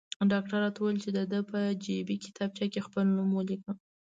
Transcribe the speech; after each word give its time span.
ډاکټر 0.31 0.57
راته 0.63 0.79
وویل 0.79 0.97
چې 1.03 1.09
د 1.17 1.19
ده 1.31 1.39
په 1.49 1.59
جیبي 1.83 2.15
کتابچه 2.25 2.65
کې 2.71 2.85
خپل 2.87 3.05
نوم 3.15 3.29
ولیکم. 3.33 3.75